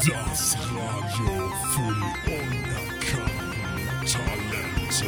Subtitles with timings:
[0.00, 1.94] Das Radio für
[2.30, 3.20] unerkannte
[4.10, 5.04] Talente.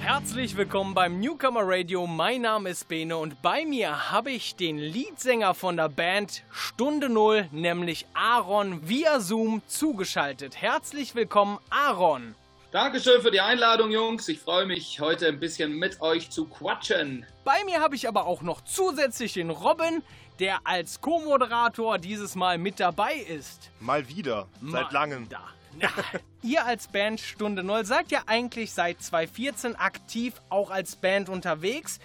[0.00, 2.08] Herzlich willkommen beim Newcomer Radio.
[2.08, 7.08] Mein Name ist Bene und bei mir habe ich den Leadsänger von der Band Stunde
[7.08, 10.60] Null, nämlich Aaron via Zoom zugeschaltet.
[10.60, 12.34] Herzlich willkommen, Aaron.
[12.74, 14.26] Dankeschön für die Einladung, Jungs.
[14.26, 17.24] Ich freue mich, heute ein bisschen mit euch zu quatschen.
[17.44, 20.02] Bei mir habe ich aber auch noch zusätzlich den Robin,
[20.40, 23.70] der als Co-Moderator dieses Mal mit dabei ist.
[23.80, 25.28] Mal wieder, seit Mal langem.
[25.28, 25.40] Da.
[25.78, 25.88] Na,
[26.42, 31.98] ihr als Band Stunde Null seid ja eigentlich seit 2014 aktiv auch als Band unterwegs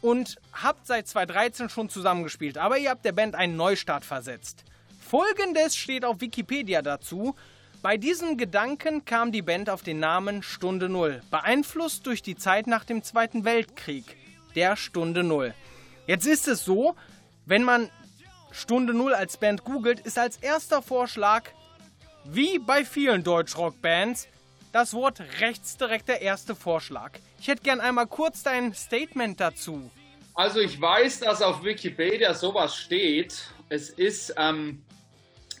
[0.00, 4.64] und habt seit 2013 schon zusammengespielt, aber ihr habt der Band einen Neustart versetzt.
[5.00, 7.34] Folgendes steht auf Wikipedia dazu.
[7.80, 12.66] Bei diesem Gedanken kam die Band auf den Namen Stunde Null, beeinflusst durch die Zeit
[12.66, 14.16] nach dem Zweiten Weltkrieg,
[14.54, 15.54] der Stunde Null.
[16.06, 16.96] Jetzt ist es so,
[17.48, 17.90] wenn man
[18.52, 21.44] Stunde Null als Band googelt, ist als erster Vorschlag
[22.24, 24.28] wie bei vielen Deutschrock-Bands,
[24.72, 27.12] das Wort rechts direkt der erste Vorschlag.
[27.40, 29.90] Ich hätte gern einmal kurz dein Statement dazu.
[30.34, 33.44] Also ich weiß, dass auf Wikipedia sowas steht.
[33.70, 34.84] Es ist ähm,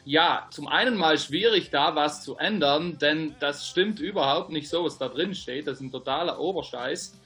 [0.04, 4.84] ja zum einen mal schwierig, da was zu ändern, denn das stimmt überhaupt nicht so,
[4.84, 5.66] was da drin steht.
[5.66, 7.17] Das ist ein totaler Oberscheiß.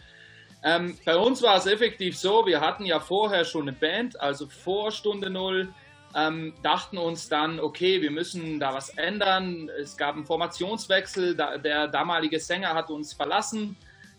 [0.65, 4.47] Ähm, bei uns war es effektiv so, wir hatten ja vorher schon eine Band, also
[4.47, 5.73] vor Stunde Null,
[6.15, 9.71] ähm, dachten uns dann, okay, wir müssen da was ändern.
[9.81, 13.77] Es gab einen Formationswechsel, da, der damalige Sänger hat uns verlassen.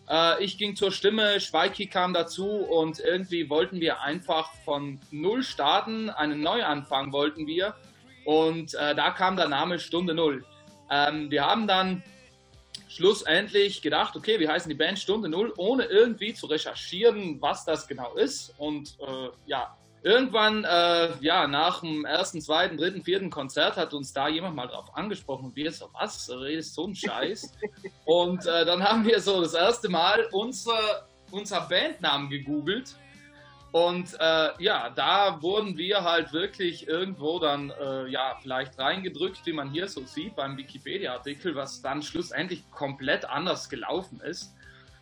[0.09, 5.43] Äh, ich ging zur Stimme, Schweiki kam dazu und irgendwie wollten wir einfach von Null
[5.43, 7.75] starten, einen Neuanfang wollten wir.
[8.25, 10.45] Und äh, da kam der Name Stunde Null.
[10.89, 12.03] Ähm, wir haben dann
[12.95, 17.87] schlussendlich gedacht, okay, wir heißen die Band Stunde Null, ohne irgendwie zu recherchieren, was das
[17.87, 18.53] genau ist.
[18.57, 24.13] Und äh, ja, irgendwann, äh, ja, nach dem ersten, zweiten, dritten, vierten Konzert hat uns
[24.13, 27.51] da jemand mal drauf angesprochen und wir so, was, du redest so einen Scheiß?
[28.05, 32.95] und äh, dann haben wir so das erste Mal unsere, unser Bandnamen gegoogelt.
[33.73, 39.51] Und äh, ja, da wurden wir halt wirklich irgendwo dann, äh, ja, vielleicht reingedrückt, wie
[39.51, 44.53] man hier so sieht beim Wikipedia-Artikel, was dann schlussendlich komplett anders gelaufen ist.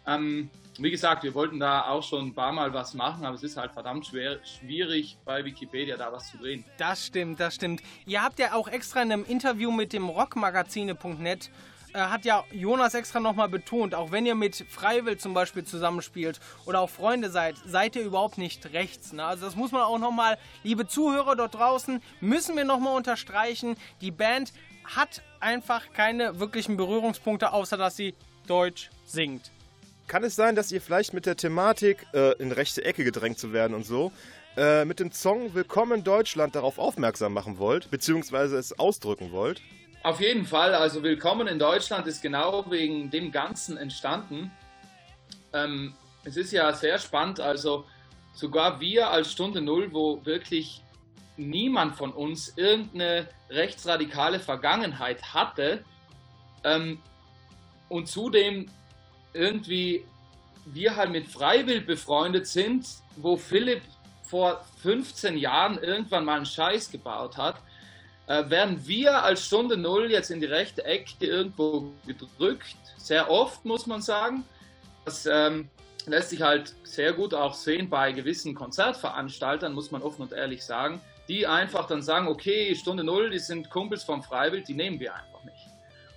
[0.08, 0.50] Ähm,
[0.80, 3.58] wie gesagt, wir wollten da auch schon ein paar Mal was machen, aber es ist
[3.58, 6.64] halt verdammt schwer, schwierig bei Wikipedia da was zu drehen.
[6.78, 7.82] Das stimmt, das stimmt.
[8.06, 11.50] Ihr habt ja auch extra in einem Interview mit dem Rockmagazine.net
[11.94, 16.40] äh, hat ja Jonas extra nochmal betont, auch wenn ihr mit Freiwill zum Beispiel zusammenspielt
[16.66, 19.14] oder auch Freunde seid, seid ihr überhaupt nicht rechts.
[19.14, 19.24] Ne?
[19.24, 23.76] Also das muss man auch nochmal, liebe Zuhörer dort draußen, müssen wir nochmal unterstreichen.
[24.02, 24.54] Die Band
[24.84, 28.16] hat einfach keine wirklichen Berührungspunkte, außer dass sie
[28.48, 29.52] Deutsch singt.
[30.08, 33.54] Kann es sein, dass ihr vielleicht mit der Thematik, äh, in rechte Ecke gedrängt zu
[33.54, 34.12] werden und so,
[34.58, 39.62] äh, mit dem Song Willkommen Deutschland darauf aufmerksam machen wollt, beziehungsweise es ausdrücken wollt?
[40.04, 44.52] Auf jeden Fall, also Willkommen in Deutschland ist genau wegen dem Ganzen entstanden.
[45.54, 47.86] Ähm, es ist ja sehr spannend, also
[48.34, 50.82] sogar wir als Stunde Null, wo wirklich
[51.38, 55.86] niemand von uns irgendeine rechtsradikale Vergangenheit hatte
[56.64, 57.00] ähm,
[57.88, 58.72] und zudem
[59.34, 60.04] irgendwie
[60.66, 63.84] wir halt mit Freiwill befreundet sind, wo Philipp
[64.24, 67.58] vor 15 Jahren irgendwann mal einen Scheiß gebaut hat,
[68.32, 72.78] äh, werden wir als Stunde Null jetzt in die rechte Ecke irgendwo gedrückt.
[72.98, 74.46] Sehr oft, muss man sagen.
[75.04, 75.70] Das ähm,
[76.06, 80.64] lässt sich halt sehr gut auch sehen bei gewissen Konzertveranstaltern, muss man offen und ehrlich
[80.64, 85.00] sagen, die einfach dann sagen, okay, Stunde Null, die sind Kumpels vom Freiwild, die nehmen
[85.00, 85.68] wir einfach nicht.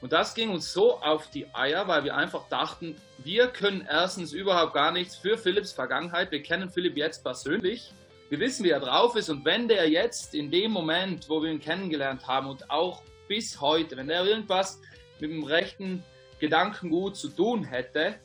[0.00, 4.32] Und das ging uns so auf die Eier, weil wir einfach dachten, wir können erstens
[4.32, 6.31] überhaupt gar nichts für Philipps Vergangenheit.
[6.31, 7.92] Wir kennen Philipp jetzt persönlich.
[8.34, 9.28] Wir wissen, wie er drauf ist.
[9.28, 13.61] Und wenn der jetzt in dem Moment, wo wir ihn kennengelernt haben und auch bis
[13.61, 14.83] heute, wenn der irgendwas
[15.21, 16.03] mit dem rechten
[16.41, 18.17] Gedankengut zu tun hätte,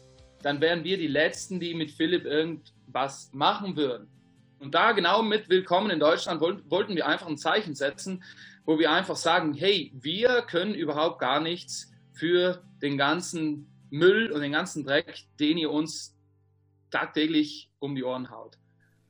[0.42, 4.08] dann wären wir die Letzten, die mit Philipp irgendwas machen würden.
[4.58, 8.24] Und da genau mit Willkommen in Deutschland wollten wir einfach ein Zeichen setzen,
[8.66, 14.42] wo wir einfach sagen, hey, wir können überhaupt gar nichts für den ganzen Müll und
[14.42, 16.18] den ganzen Dreck, den ihr uns
[16.90, 18.58] tagtäglich um die Ohren haut.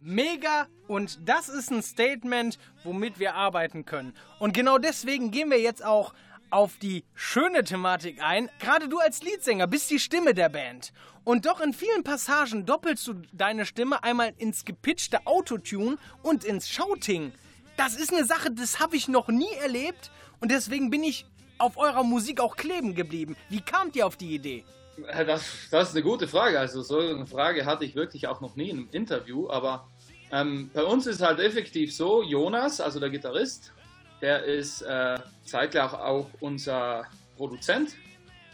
[0.02, 4.14] Mega und das ist ein Statement, womit wir arbeiten können.
[4.40, 6.14] Und genau deswegen gehen wir jetzt auch
[6.52, 8.50] auf die schöne Thematik ein.
[8.60, 10.94] Gerade du als Leadsänger bist die Stimme der Band.
[11.24, 16.70] Und doch in vielen Passagen doppelst du deine Stimme einmal ins gepitchte Autotune und ins
[16.70, 17.34] Shouting.
[17.78, 21.26] Das ist eine Sache, das habe ich noch nie erlebt und deswegen bin ich
[21.58, 23.36] auf eurer Musik auch kleben geblieben.
[23.50, 24.64] Wie kamt ihr auf die Idee?
[25.08, 26.60] Das, das ist eine gute Frage.
[26.60, 29.50] Also so eine Frage hatte ich wirklich auch noch nie in einem Interview.
[29.50, 29.88] Aber
[30.32, 33.74] ähm, bei uns ist halt effektiv so, Jonas, also der Gitarrist,
[34.22, 37.06] der ist äh, zeitgleich auch unser
[37.38, 37.96] Produzent.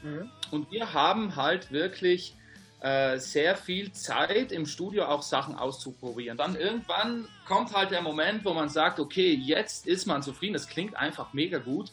[0.03, 0.29] Mhm.
[0.51, 2.35] Und wir haben halt wirklich
[2.81, 6.37] äh, sehr viel Zeit im Studio auch Sachen auszuprobieren.
[6.37, 10.67] Dann irgendwann kommt halt der Moment, wo man sagt, okay, jetzt ist man zufrieden, das
[10.67, 11.91] klingt einfach mega gut.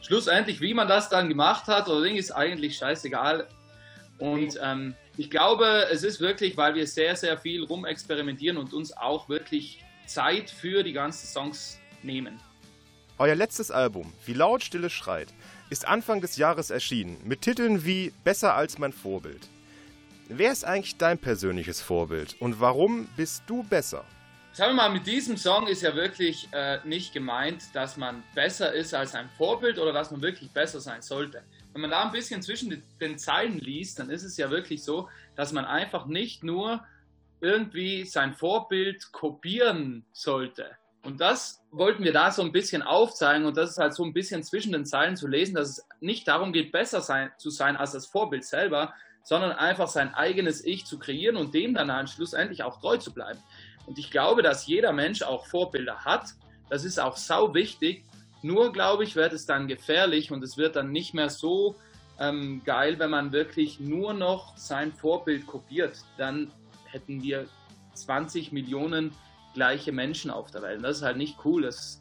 [0.00, 3.46] Schlussendlich, wie man das dann gemacht hat oder Ding, ist eigentlich scheißegal.
[4.22, 8.96] Und ähm, ich glaube, es ist wirklich, weil wir sehr, sehr viel rumexperimentieren und uns
[8.96, 12.40] auch wirklich Zeit für die ganzen Songs nehmen.
[13.18, 15.26] Euer letztes Album, Wie laut Stille schreit,
[15.70, 19.48] ist Anfang des Jahres erschienen, mit Titeln wie Besser als mein Vorbild.
[20.28, 24.04] Wer ist eigentlich dein persönliches Vorbild und warum bist du besser?
[24.52, 28.72] Sagen wir mal, mit diesem Song ist ja wirklich äh, nicht gemeint, dass man besser
[28.72, 31.42] ist als ein Vorbild oder dass man wirklich besser sein sollte.
[31.72, 35.08] Wenn man da ein bisschen zwischen den, Zeilen liest, dann ist es ja wirklich so,
[35.36, 36.84] dass man einfach nicht nur
[37.40, 40.70] irgendwie sein Vorbild kopieren sollte.
[41.04, 44.12] Und das wollten wir da so ein bisschen aufzeigen und das ist halt so ein
[44.12, 47.76] bisschen zwischen den Zeilen zu lesen, dass es nicht darum geht, besser sein, zu sein
[47.76, 52.06] als das Vorbild selber, sondern einfach sein eigenes Ich zu kreieren und dem dann am
[52.06, 53.40] schlussendlich auch treu zu bleiben.
[53.86, 56.34] Und ich glaube, dass jeder Mensch auch Vorbilder hat.
[56.70, 58.04] Das ist auch sau wichtig.
[58.42, 61.76] Nur, glaube ich, wird es dann gefährlich und es wird dann nicht mehr so
[62.18, 65.98] ähm, geil, wenn man wirklich nur noch sein Vorbild kopiert.
[66.18, 66.50] Dann
[66.84, 67.46] hätten wir
[67.94, 69.12] 20 Millionen
[69.54, 70.78] gleiche Menschen auf der Welt.
[70.78, 71.62] Und das ist halt nicht cool.
[71.62, 72.00] Das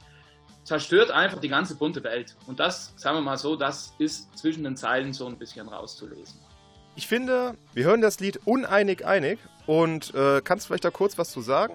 [0.64, 2.36] zerstört einfach die ganze bunte Welt.
[2.48, 6.40] Und das, sagen wir mal so, das ist zwischen den Zeilen so ein bisschen rauszulesen.
[6.96, 11.32] Ich finde, wir hören das Lied uneinig einig und äh, kannst vielleicht da kurz was
[11.32, 11.74] zu sagen?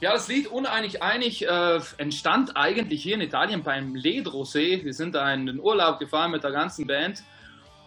[0.00, 4.84] Ja, das Lied Uneinig Einig äh, entstand eigentlich hier in Italien beim Ledro-See.
[4.84, 7.24] Wir sind da in den Urlaub gefahren mit der ganzen Band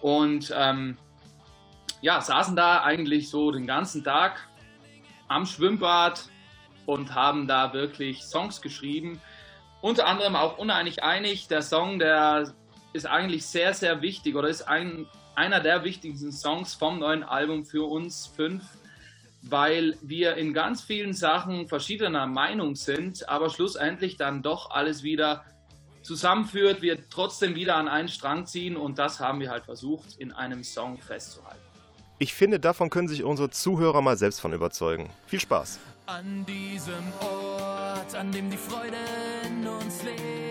[0.01, 0.97] und ähm,
[2.01, 4.45] ja, saßen da eigentlich so den ganzen Tag
[5.29, 6.25] am Schwimmbad
[6.85, 9.21] und haben da wirklich Songs geschrieben.
[9.79, 11.47] Unter anderem auch Uneinig Einig.
[11.47, 12.53] Der Song, der
[12.91, 17.63] ist eigentlich sehr, sehr wichtig oder ist ein, einer der wichtigsten Songs vom neuen Album
[17.63, 18.65] für uns fünf
[19.41, 25.43] weil wir in ganz vielen Sachen verschiedener Meinung sind, aber schlussendlich dann doch alles wieder
[26.03, 30.31] zusammenführt, wir trotzdem wieder an einen Strang ziehen und das haben wir halt versucht in
[30.31, 31.61] einem Song festzuhalten.
[32.17, 35.09] Ich finde, davon können sich unsere Zuhörer mal selbst von überzeugen.
[35.25, 35.79] Viel Spaß.
[36.05, 38.97] An diesem Ort, an dem die Freude
[39.47, 40.50] in uns lebt,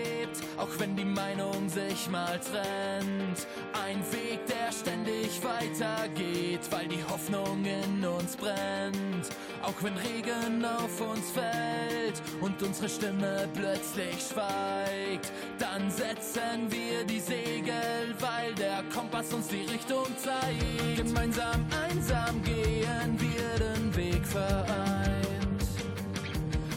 [0.57, 3.47] auch wenn die Meinung sich mal trennt.
[3.85, 9.29] Ein Weg, der ständig weitergeht, weil die Hoffnung in uns brennt.
[9.61, 17.19] Auch wenn Regen auf uns fällt und unsere Stimme plötzlich schweigt, dann setzen wir die
[17.19, 20.97] Segel, weil der Kompass uns die Richtung zeigt.
[20.97, 25.31] Gemeinsam einsam gehen wir den Weg vereint.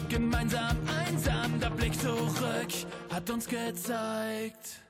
[0.09, 0.77] Gemeinsam
[1.75, 2.71] Blick zurück
[3.13, 4.81] hat uns gezeigt.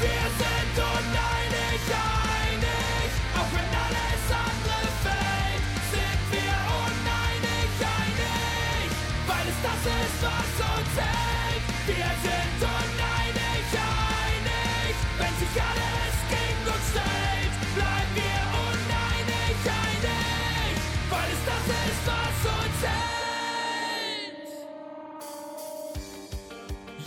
[0.00, 8.90] Wir sind uneinig einig, auch wenn alles andere fällt, sind wir uneinig einig,
[9.26, 10.61] weil es das ist, was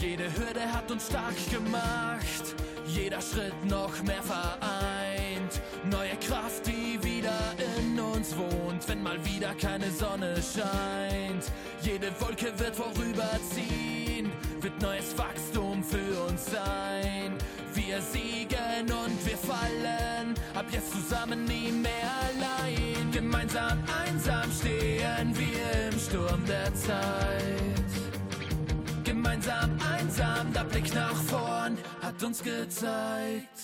[0.06, 5.62] Jede Hürde hat uns stark gemacht, jeder Schritt noch mehr vereint.
[5.90, 11.52] Neue Kraft, die wieder in uns wohnt, wenn mal wieder keine Sonne scheint.
[11.82, 14.32] Jede Wolke wird vorüberziehen,
[14.62, 17.34] wird neues Wachstum für uns sein.
[17.74, 23.12] Wir siegen und wir fallen, ab jetzt zusammen nie mehr allein.
[23.12, 27.75] Gemeinsam einsam stehen wir im Sturm der Zeit.
[29.26, 33.60] Gemeinsam einsam, der Blick nach vorn hat uns gezeigt.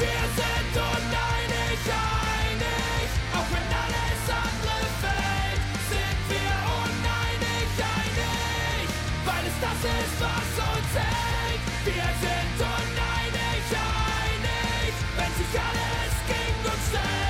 [0.00, 5.62] Wir sind uneinig einig, auch wenn alles andere fällt,
[5.92, 7.68] sind wir uneinig
[8.00, 8.88] einig,
[9.28, 11.62] weil es das ist, was uns hält.
[11.84, 17.27] Wir sind uneinig einig, wenn sich alles gegen uns stellt,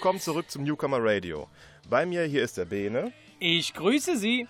[0.00, 1.46] willkommen zurück zum Newcomer Radio.
[1.90, 4.48] Bei mir hier ist der Bene Ich grüße Sie.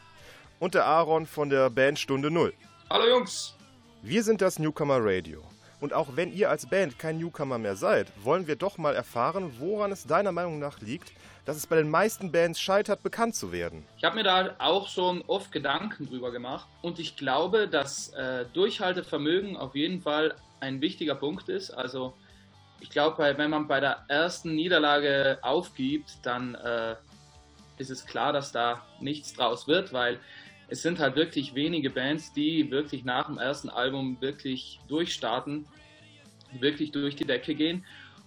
[0.61, 2.55] und der Aaron von der Band Stunde Null.
[2.89, 3.57] Hallo Jungs!
[4.01, 5.43] Wir sind das Newcomer Radio.
[5.81, 9.51] Und auch wenn ihr als Band kein Newcomer mehr seid, wollen wir doch mal erfahren,
[9.59, 11.11] woran es deiner Meinung nach liegt,
[11.47, 13.85] dass es bei den meisten Bands scheitert, bekannt zu werden.
[13.99, 18.45] Ich habe mir da auch schon oft Gedanken drüber gemacht und ich glaube, dass äh,
[18.53, 21.73] Durchhaltevermögen auf jeden Fall ein wichtiger Punkt ist.
[21.73, 22.15] Also
[22.81, 26.97] ich glaube, wenn man bei der ersten Niederlage aufgibt, dann äh,
[27.79, 30.19] ist es klar, dass da nichts draus wird, weil
[30.69, 35.67] es sind halt wirklich wenige Bands, die wirklich nach dem ersten Album wirklich durchstarten,
[36.59, 37.85] wirklich durch die Decke gehen.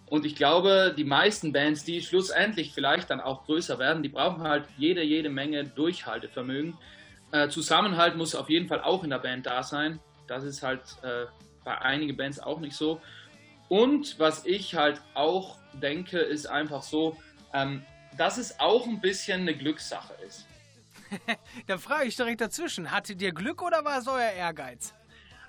[0.08, 4.44] Und ich glaube, die meisten Bands, die schlussendlich vielleicht dann auch größer werden, die brauchen
[4.44, 6.78] halt jede, jede Menge Durchhaltevermögen.
[7.32, 10.00] Äh, Zusammenhalt muss auf jeden Fall auch in der Band da sein.
[10.28, 11.26] Das ist halt äh,
[11.64, 13.02] bei einigen Bands auch nicht so.
[13.74, 17.18] Und was ich halt auch denke, ist einfach so,
[17.56, 17.84] ähm,
[18.20, 20.46] dass es auch ein bisschen eine Glückssache ist.
[21.65, 22.92] Dann frage ich direkt dazwischen.
[22.92, 24.94] Hattet ihr Glück oder war es euer Ehrgeiz?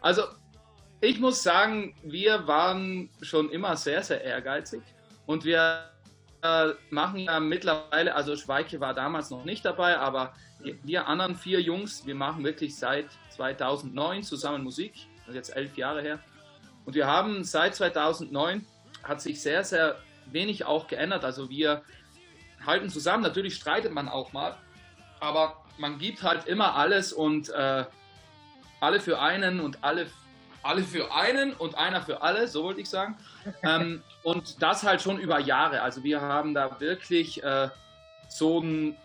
[0.01, 0.23] Also,
[1.03, 4.81] ich muss sagen, wir waren schon immer sehr, sehr ehrgeizig.
[5.27, 5.91] Und wir
[6.41, 10.33] äh, machen ja mittlerweile, also Schweike war damals noch nicht dabei, aber
[10.83, 14.95] wir anderen vier Jungs, wir machen wirklich seit 2009 zusammen Musik.
[15.19, 16.21] Das ist jetzt elf Jahre her.
[16.85, 18.67] Und wir haben seit 2009
[19.03, 21.25] hat sich sehr, sehr wenig auch geändert.
[21.25, 21.83] Also wir
[22.65, 23.23] halten zusammen.
[23.23, 24.57] Natürlich streitet man auch mal,
[25.21, 27.85] aber man gibt halt immer alles und äh,
[28.81, 30.07] alle für einen und alle,
[30.63, 33.17] alle für einen und einer für alle, so wollte ich sagen.
[33.63, 35.83] ähm, und das halt schon über Jahre.
[35.83, 37.69] Also wir haben da wirklich äh,
[38.29, 38.97] so ein,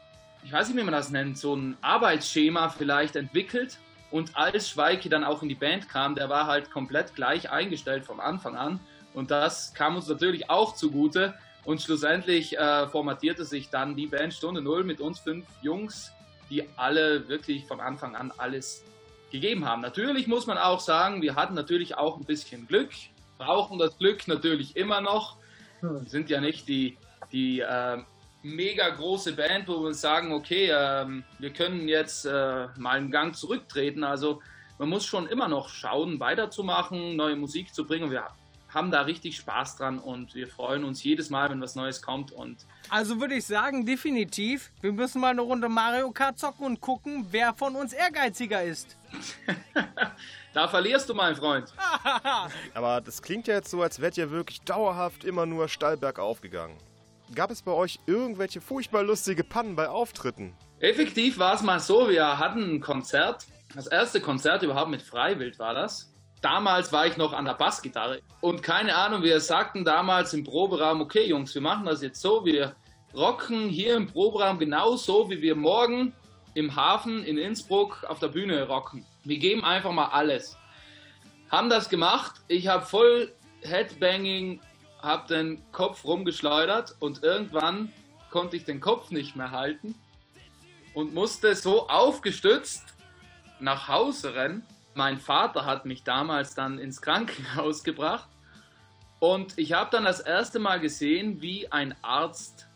[0.43, 3.77] ich weiß nicht, wie man das nennt, so ein Arbeitsschema vielleicht entwickelt.
[4.11, 8.05] Und als Schweike dann auch in die Band kam, der war halt komplett gleich eingestellt
[8.05, 8.79] vom Anfang an.
[9.13, 11.35] Und das kam uns natürlich auch zugute.
[11.65, 16.11] Und schlussendlich äh, formatierte sich dann die Band Stunde Null mit uns fünf Jungs,
[16.49, 18.83] die alle wirklich von Anfang an alles
[19.31, 19.81] gegeben haben.
[19.81, 22.89] Natürlich muss man auch sagen, wir hatten natürlich auch ein bisschen Glück,
[23.37, 25.37] brauchen das Glück natürlich immer noch.
[25.81, 26.97] Wir sind ja nicht die,
[27.31, 27.99] die äh,
[28.41, 33.36] mega große Band, wo wir sagen, okay, ähm, wir können jetzt äh, mal einen Gang
[33.36, 34.03] zurücktreten.
[34.03, 34.41] Also
[34.77, 38.12] man muss schon immer noch schauen, weiterzumachen, neue Musik zu bringen.
[38.12, 38.27] Wir
[38.69, 42.31] haben da richtig Spaß dran und wir freuen uns jedes Mal, wenn was Neues kommt.
[42.31, 46.79] Und Also würde ich sagen, definitiv, wir müssen mal eine Runde Mario Kart zocken und
[46.79, 48.96] gucken, wer von uns ehrgeiziger ist.
[50.53, 51.74] da verlierst du, mein Freund.
[52.74, 56.39] Aber das klingt ja jetzt so, als wärt ihr wirklich dauerhaft immer nur steil bergauf
[56.39, 56.77] gegangen.
[57.36, 60.55] Gab es bei euch irgendwelche furchtbar lustige Pannen bei Auftritten?
[60.79, 63.45] Effektiv war es mal so, wir hatten ein Konzert.
[63.75, 66.12] Das erste Konzert überhaupt mit Freiwild war das.
[66.41, 68.21] Damals war ich noch an der Bassgitarre.
[68.41, 72.45] Und keine Ahnung, wir sagten damals im Proberaum, okay Jungs, wir machen das jetzt so,
[72.45, 72.75] wir
[73.13, 76.13] rocken hier im Proberaum genauso, wie wir morgen
[76.55, 79.05] im Hafen in Innsbruck auf der Bühne rocken.
[79.24, 80.57] Wir geben einfach mal alles.
[81.51, 82.41] Haben das gemacht.
[82.48, 83.31] Ich habe voll
[83.62, 84.62] Headbanging,
[85.01, 87.91] habe den Kopf rumgeschleudert und irgendwann
[88.32, 89.96] konnte ich den Kopf nicht mehr halten
[90.94, 92.84] und musste so aufgestützt
[93.60, 94.65] nach Hause rennen.
[94.94, 98.27] Mein Vater hat mich damals dann ins Krankenhaus gebracht
[99.20, 102.68] und ich habe dann das erste Mal gesehen, wie ein Arzt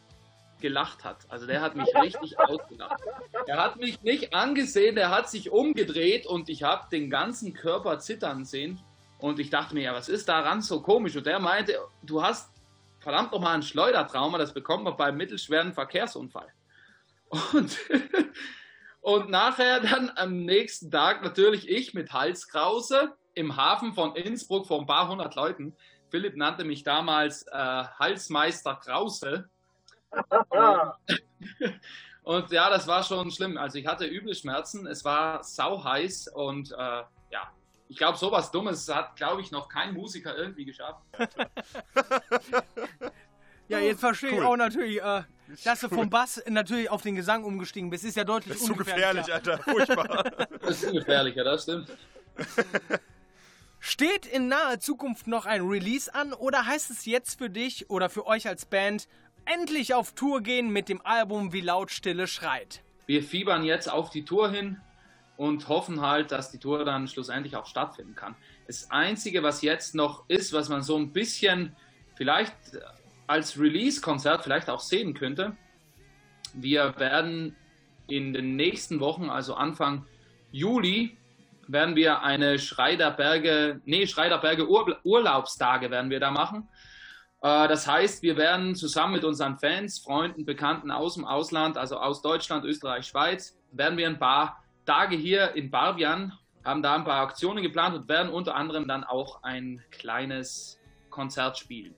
[0.59, 1.17] gelacht hat.
[1.29, 3.01] Also der hat mich richtig ausgelacht.
[3.47, 7.99] Er hat mich nicht angesehen, der hat sich umgedreht und ich habe den ganzen Körper
[7.99, 8.79] zittern sehen.
[9.23, 11.15] Und ich dachte mir, ja, was ist daran so komisch?
[11.15, 12.51] Und der meinte, du hast
[12.99, 16.51] verdammt nochmal ein Schleudertrauma, das bekommt man beim mittelschweren Verkehrsunfall.
[17.29, 17.77] Und,
[18.99, 24.81] und nachher dann am nächsten Tag natürlich ich mit Halskrause im Hafen von Innsbruck vor
[24.81, 25.73] ein paar hundert Leuten.
[26.09, 29.49] Philipp nannte mich damals äh, Halsmeister Krause.
[32.23, 33.57] und ja, das war schon schlimm.
[33.57, 37.03] Also ich hatte üble Schmerzen, es war sau heiß und äh,
[37.89, 41.01] ich glaube, sowas Dummes hat, glaube ich, noch kein Musiker irgendwie geschafft.
[43.69, 44.45] Ja, jetzt verstehe ich Cool.
[44.45, 45.23] auch natürlich, äh,
[45.63, 48.03] dass du vom Bass natürlich auf den Gesang umgestiegen bist.
[48.03, 49.39] Ist ja deutlich Das ist zu ungefährlicher.
[49.39, 49.57] gefährlich, Alter.
[49.63, 50.47] Furchtbar.
[50.61, 51.87] Das ist gefährlicher, das stimmt.
[53.79, 58.09] Steht in naher Zukunft noch ein Release an oder heißt es jetzt für dich oder
[58.09, 59.07] für euch als Band
[59.45, 62.81] endlich auf Tour gehen mit dem Album Wie laut Stille schreit?
[63.07, 64.79] Wir fiebern jetzt auf die Tour hin
[65.37, 68.35] und hoffen halt, dass die Tour dann schlussendlich auch stattfinden kann.
[68.67, 71.75] Das Einzige, was jetzt noch ist, was man so ein bisschen
[72.15, 72.53] vielleicht
[73.27, 75.55] als Release-Konzert vielleicht auch sehen könnte,
[76.53, 77.55] wir werden
[78.07, 80.05] in den nächsten Wochen, also Anfang
[80.51, 81.17] Juli,
[81.67, 86.67] werden wir eine Schreiderberge, nee, Schreiderberge Ur Urlaubstage werden wir da machen.
[87.41, 91.97] Äh, das heißt, wir werden zusammen mit unseren Fans, Freunden, Bekannten aus dem Ausland, also
[91.97, 97.03] aus Deutschland, Österreich, Schweiz, werden wir ein paar Tage hier in Barbian, haben da ein
[97.03, 101.95] paar Aktionen geplant und werden unter anderem dann auch ein kleines Konzert spielen.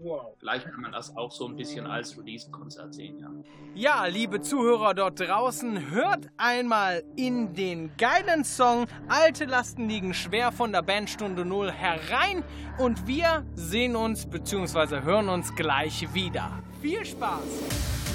[0.00, 0.36] Wow.
[0.38, 3.30] Vielleicht kann man das auch so ein bisschen als Release-Konzert sehen, ja.
[3.74, 10.52] Ja, liebe Zuhörer dort draußen, hört einmal in den geilen Song Alte Lasten liegen schwer
[10.52, 12.44] von der Band Stunde Null herein
[12.78, 15.02] und wir sehen uns bzw.
[15.02, 16.62] hören uns gleich wieder.
[16.80, 18.07] Viel Spaß!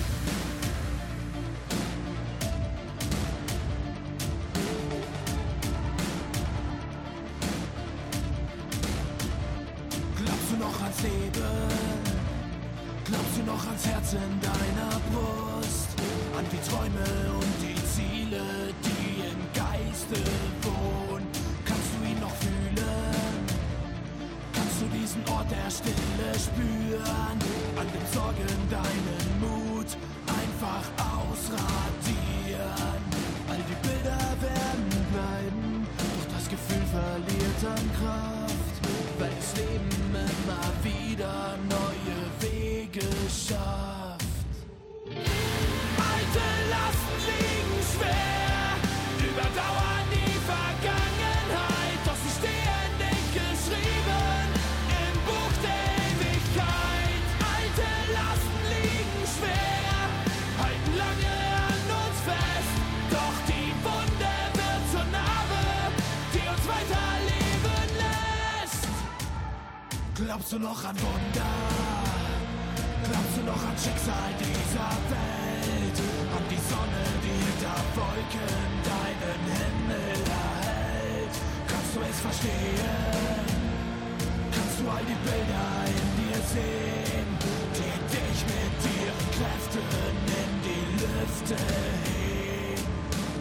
[14.15, 15.89] In deiner Brust?
[16.37, 18.43] An die Träume und die Ziele,
[18.85, 20.17] die im Geiste
[20.61, 21.25] wohnen?
[21.65, 23.41] Kannst du ihn noch fühlen?
[24.53, 27.37] Kannst du diesen Ort der Stille spüren?
[27.79, 29.89] An den Sorgen deinen Mut
[30.27, 30.85] einfach
[31.17, 31.81] ausradieren.
[33.49, 38.75] All die Bilder werden bleiben, doch das Gefühl verliert an Kraft,
[39.19, 43.92] weil das Leben immer wieder neue Wege schafft.
[70.33, 71.53] Glaubst du noch an Wunder?
[73.05, 75.97] Glaubst du noch an Schicksal dieser Welt?
[76.33, 81.35] An die Sonne, die hinter Wolken deinen Himmel erhält?
[81.69, 83.45] Kannst du es verstehen?
[84.49, 85.69] Kannst du all die Bilder
[86.01, 87.29] in dir sehen,
[87.77, 89.85] die dich mit ihren Kräften
[90.33, 92.81] in die Lüfte heben?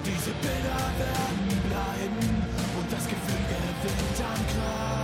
[0.05, 2.21] Diese Bilder werden bleiben
[2.77, 5.02] und das Gefühl gewinnt an Kraft,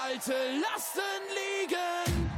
[0.04, 2.30] Alte Lasten liegen.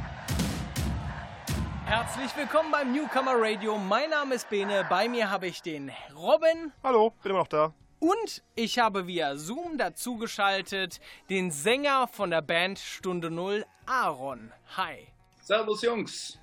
[1.85, 3.77] Herzlich willkommen beim Newcomer Radio.
[3.77, 4.85] Mein Name ist Bene.
[4.89, 7.73] Bei mir habe ich den Robin Hallo, bin immer noch da.
[7.99, 10.99] und ich habe via Zoom dazugeschaltet
[11.29, 14.51] den Sänger von der Band Stunde Null, Aaron.
[14.77, 15.07] Hi.
[15.41, 16.39] Servus Jungs.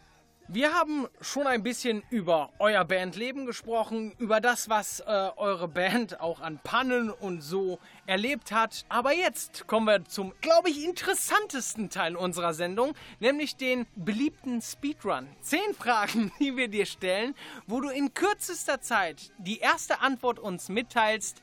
[0.49, 5.05] Wir haben schon ein bisschen über euer Bandleben gesprochen, über das, was äh,
[5.37, 8.85] eure Band auch an Pannen und so erlebt hat.
[8.89, 15.29] Aber jetzt kommen wir zum, glaube ich, interessantesten Teil unserer Sendung, nämlich den beliebten Speedrun.
[15.41, 17.35] Zehn Fragen, die wir dir stellen,
[17.67, 21.41] wo du in kürzester Zeit die erste Antwort uns mitteilst,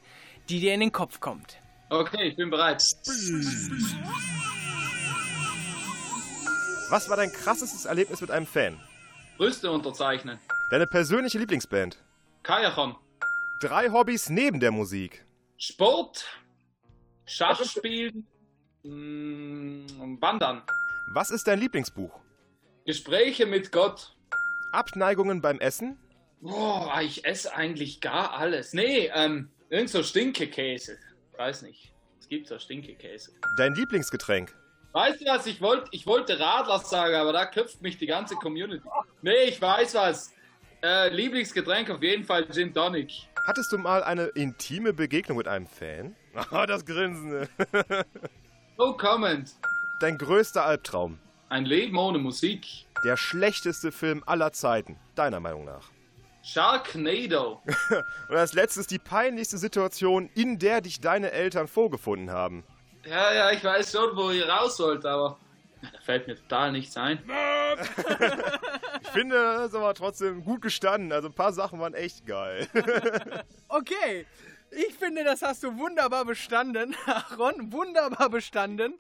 [0.50, 1.58] die dir in den Kopf kommt.
[1.90, 2.84] Okay, ich bin bereit.
[6.90, 8.80] Was war dein krassestes Erlebnis mit einem Fan?
[9.40, 10.38] Brüste unterzeichnen.
[10.70, 11.98] Deine persönliche Lieblingsband?
[12.44, 12.98] Kajachon.
[13.62, 15.24] Drei Hobbys neben der Musik.
[15.58, 16.26] Sport.
[17.26, 18.28] Schachspielen.
[18.84, 20.62] mm, Wandern.
[21.14, 22.20] Was ist dein Lieblingsbuch?
[22.86, 24.14] Gespräche mit Gott.
[24.74, 25.98] Abneigungen beim Essen?
[26.42, 28.74] Boah, ich esse eigentlich gar alles.
[28.74, 30.98] Nee, ähm, irgend so Stinkekäse.
[31.38, 31.94] Weiß nicht.
[32.20, 33.32] Es gibt so Stinkekäse.
[33.56, 34.54] Dein Lieblingsgetränk?
[34.92, 35.46] Weißt du was?
[35.46, 38.84] Ich, wollt, ich wollte Radler sagen, aber da köpft mich die ganze Community.
[39.22, 40.34] Nee, ich weiß was.
[40.82, 43.12] Äh, Lieblingsgetränk auf jeden Fall Gin Tonic.
[43.46, 46.16] Hattest du mal eine intime Begegnung mit einem Fan?
[46.52, 47.50] Ah, das Grinsen.
[48.78, 49.50] No comment.
[50.00, 51.20] Dein größter Albtraum?
[51.50, 52.66] Ein Leben ohne Musik.
[53.04, 55.90] Der schlechteste Film aller Zeiten, deiner Meinung nach?
[56.44, 57.62] Sharknado.
[58.30, 62.64] Und als letztes die peinlichste Situation, in der dich deine Eltern vorgefunden haben.
[63.06, 65.38] Ja, ja, ich weiß schon, wo ihr raus wollt, aber
[65.82, 67.20] da fällt mir total nichts ein.
[69.02, 71.12] Ich finde, das ist aber trotzdem gut gestanden.
[71.12, 72.68] Also ein paar Sachen waren echt geil.
[73.70, 74.26] Okay,
[74.72, 76.96] ich finde, das hast du wunderbar bestanden.
[77.38, 78.96] Ron, wunderbar bestanden.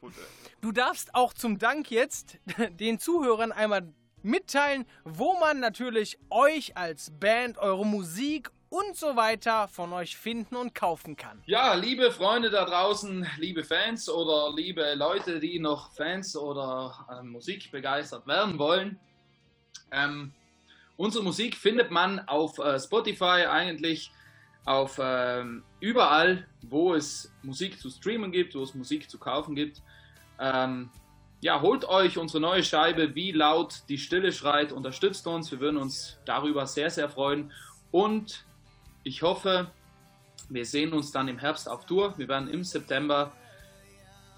[0.62, 2.38] Du darfst auch zum Dank jetzt
[2.80, 9.68] den Zuhörern einmal mitteilen, wo man natürlich euch als Band, eure Musik und so weiter
[9.68, 11.42] von euch finden und kaufen kann.
[11.46, 17.30] Ja, liebe Freunde da draußen, liebe Fans oder liebe Leute, die noch Fans oder ähm,
[17.30, 19.00] Musik begeistert werden wollen.
[19.92, 20.34] Ähm,
[20.98, 24.12] unsere Musik findet man auf äh, Spotify eigentlich,
[24.66, 29.82] auf ähm, überall, wo es Musik zu streamen gibt, wo es Musik zu kaufen gibt.
[30.40, 30.92] Ähm,
[31.42, 35.50] ja, holt euch unsere neue Scheibe, wie laut die Stille schreit, unterstützt uns.
[35.52, 37.52] Wir würden uns darüber sehr, sehr freuen.
[37.92, 38.46] Und
[39.04, 39.72] ich hoffe,
[40.50, 42.18] wir sehen uns dann im Herbst auf Tour.
[42.18, 43.32] Wir werden im September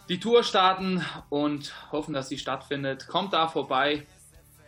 [0.09, 3.07] die Tour starten und hoffen, dass sie stattfindet.
[3.07, 4.05] Kommt da vorbei,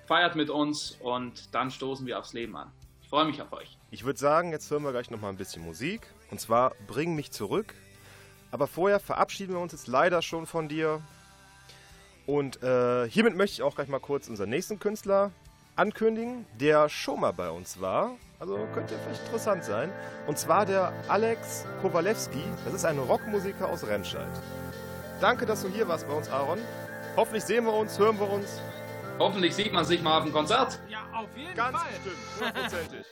[0.05, 2.71] feiert mit uns und dann stoßen wir aufs Leben an.
[3.01, 3.77] Ich freue mich auf euch.
[3.91, 6.07] Ich würde sagen, jetzt hören wir gleich nochmal ein bisschen Musik.
[6.31, 7.73] Und zwar Bring mich zurück.
[8.51, 11.01] Aber vorher verabschieden wir uns jetzt leider schon von dir.
[12.25, 15.31] Und äh, hiermit möchte ich auch gleich mal kurz unseren nächsten Künstler
[15.75, 18.15] ankündigen, der schon mal bei uns war.
[18.43, 19.89] Also könnte vielleicht interessant sein.
[20.27, 22.43] Und zwar der Alex Kowalewski.
[22.65, 24.27] Das ist ein Rockmusiker aus Remscheid.
[25.21, 26.59] Danke, dass du hier warst bei uns, Aaron.
[27.15, 28.59] Hoffentlich sehen wir uns, hören wir uns.
[29.17, 30.77] Hoffentlich sieht man sich mal auf dem Konzert.
[30.89, 33.05] Ja, auf jeden Ganz bestimmt, hundertprozentig.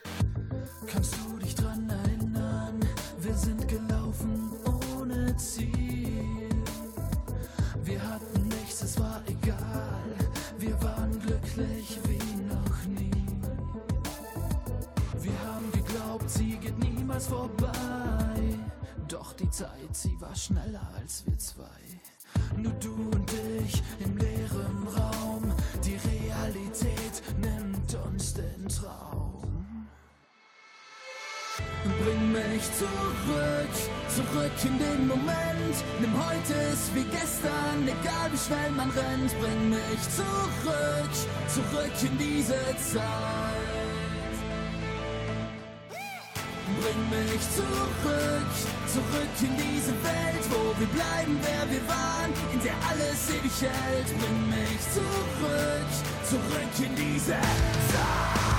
[19.61, 21.81] Zeit, sie war schneller als wir zwei.
[22.57, 25.53] Nur du und ich im leeren Raum.
[25.85, 29.87] Die Realität nimmt uns den Traum.
[31.83, 33.75] Bring mich zurück,
[34.09, 35.75] zurück in den Moment.
[35.99, 39.31] Nimm heute ist wie gestern, egal wie schnell man rennt.
[39.39, 41.13] Bring mich zurück,
[41.47, 43.50] zurück in diese Zeit.
[46.79, 48.51] Bring mich zurück,
[48.87, 54.07] zurück in diese Welt, wo wir bleiben, wer wir waren, in der alles ewig hält.
[54.19, 55.89] Bring mich zurück,
[56.29, 58.50] zurück in diese Zeit.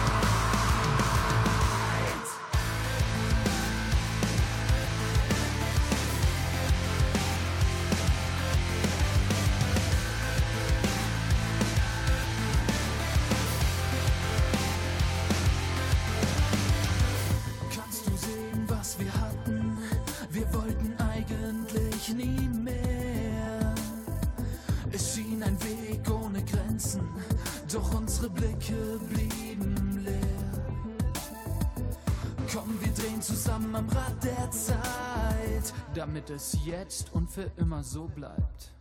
[33.22, 38.72] Zusammen am Rad der Zeit, damit es jetzt und für immer so bleibt.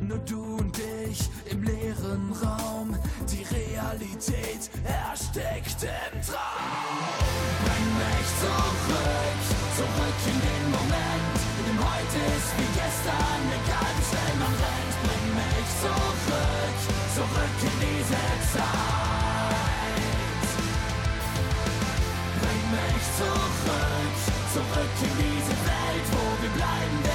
[0.00, 2.96] Nur du und ich im leeren Raum,
[3.28, 7.02] die Realität erstickt im Traum.
[7.64, 9.42] Bring mich zurück,
[9.74, 13.77] zurück in den Moment, in dem heute ist wie gestern, egal
[24.78, 27.07] zurück in diese Welt, wo wir bleiben,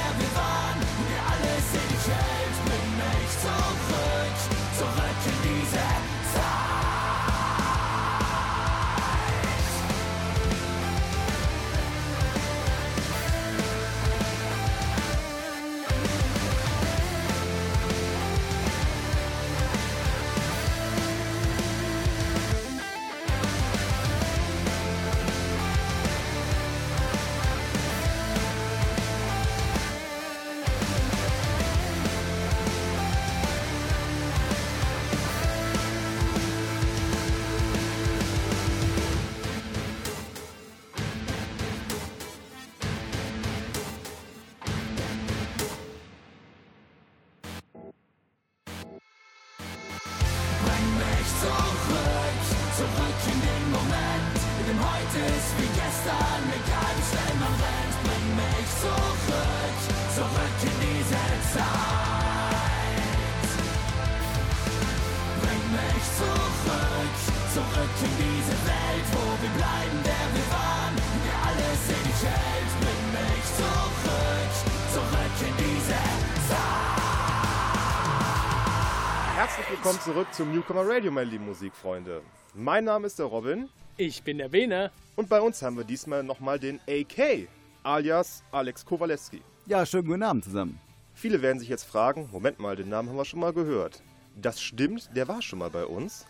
[79.83, 82.21] willkommen zurück zum Newcomer Radio, meine lieben Musikfreunde.
[82.53, 83.67] Mein Name ist der Robin
[83.97, 84.91] Ich bin der Bene.
[85.17, 87.49] und bei uns haben wir diesmal nochmal den AK,
[87.83, 89.41] alias Alex Kowaleski.
[89.65, 90.79] Ja, schönen guten Abend zusammen.
[91.13, 94.01] Viele werden sich jetzt fragen, Moment mal, den Namen haben wir schon mal gehört.
[94.41, 96.25] Das stimmt, der war schon mal bei uns.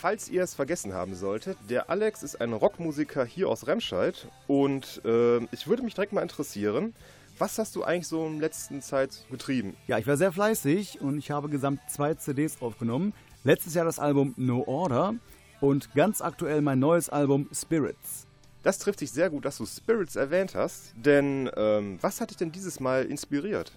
[0.00, 5.00] Falls ihr es vergessen haben solltet, der Alex ist ein Rockmusiker hier aus Remscheid und
[5.04, 6.96] äh, ich würde mich direkt mal interessieren,
[7.40, 9.74] was hast du eigentlich so in der letzten Zeit getrieben?
[9.86, 13.14] Ja, ich war sehr fleißig und ich habe gesamt zwei CDs aufgenommen.
[13.44, 15.14] Letztes Jahr das Album No Order
[15.60, 18.26] und ganz aktuell mein neues Album Spirits.
[18.62, 22.36] Das trifft sich sehr gut, dass du Spirits erwähnt hast, denn ähm, was hat dich
[22.36, 23.72] denn dieses Mal inspiriert?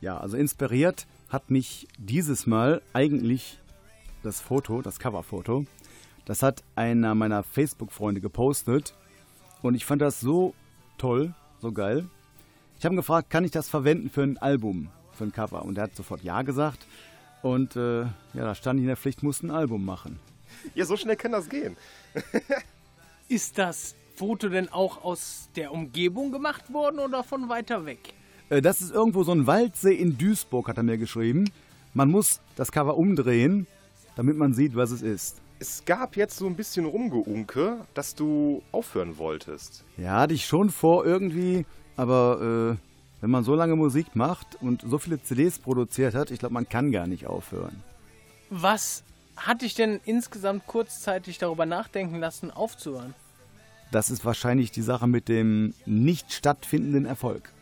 [0.00, 3.58] Ja, also inspiriert hat mich dieses Mal eigentlich
[4.22, 5.64] das Foto, das Coverfoto.
[6.24, 8.94] Das hat einer meiner Facebook-Freunde gepostet
[9.60, 10.54] und ich fand das so
[10.98, 12.08] toll, so geil.
[12.78, 15.64] Ich habe ihn gefragt, kann ich das verwenden für ein Album, für ein Cover?
[15.64, 16.86] Und er hat sofort Ja gesagt.
[17.42, 20.18] Und äh, ja, da stand ich in der Pflicht, musste ein Album machen.
[20.74, 21.76] Ja, so schnell kann das gehen.
[23.28, 28.14] Ist das Foto denn auch aus der Umgebung gemacht worden oder von weiter weg?
[28.48, 31.50] Äh, Das ist irgendwo so ein Waldsee in Duisburg, hat er mir geschrieben.
[31.94, 33.66] Man muss das Cover umdrehen,
[34.16, 35.36] damit man sieht, was es ist.
[35.60, 39.84] Es gab jetzt so ein bisschen Rumgeunke, dass du aufhören wolltest.
[39.96, 41.66] Ja, hatte ich schon vor irgendwie,
[41.98, 46.38] aber äh, wenn man so lange Musik macht und so viele CDs produziert hat, ich
[46.38, 47.82] glaube, man kann gar nicht aufhören.
[48.50, 49.02] Was
[49.36, 53.14] hat dich denn insgesamt kurzzeitig darüber nachdenken lassen, aufzuhören?
[53.90, 57.52] Das ist wahrscheinlich die Sache mit dem nicht stattfindenden Erfolg.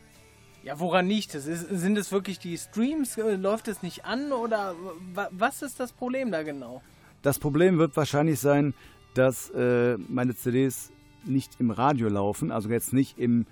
[0.64, 1.44] Ja, woran liegt es?
[1.44, 3.16] Sind es wirklich die Streams?
[3.16, 4.32] Äh, Läuft es nicht an?
[4.32, 4.74] Oder
[5.14, 6.82] wa- was ist das Problem da genau?
[7.22, 8.74] Das Problem wird wahrscheinlich sein,
[9.14, 10.90] dass äh, meine CDs
[11.24, 13.46] nicht im Radio laufen, also jetzt nicht im,